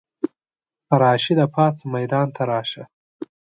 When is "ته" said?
2.35-2.41